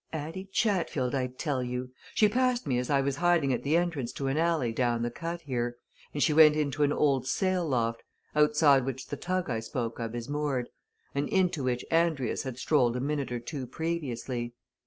Addie 0.13 0.45
Chatfield, 0.51 1.13
I 1.13 1.27
tell 1.27 1.61
you! 1.61 1.91
She 2.15 2.27
passed 2.27 2.65
me 2.65 2.79
as 2.79 2.89
I 2.89 3.01
was 3.01 3.17
hiding 3.17 3.53
at 3.53 3.61
the 3.61 3.77
entrance 3.77 4.11
to 4.13 4.25
an 4.25 4.35
alley 4.39 4.73
down 4.73 5.03
the 5.03 5.11
Cut 5.11 5.41
here, 5.41 5.77
and 6.11 6.23
she 6.23 6.33
went 6.33 6.55
into 6.55 6.81
an 6.81 6.91
old 6.91 7.27
sail 7.27 7.67
loft, 7.67 8.01
outside 8.35 8.83
which 8.83 9.05
the 9.09 9.15
tug 9.15 9.47
I 9.47 9.59
spoke 9.59 9.99
of 9.99 10.15
is 10.15 10.27
moored, 10.27 10.69
and 11.13 11.29
into 11.29 11.63
which 11.63 11.85
Andrius 11.91 12.41
had 12.45 12.57
strolled 12.57 12.95
a 12.95 12.99
minute 12.99 13.31
or 13.31 13.39
two 13.39 13.67
previously. 13.67 14.55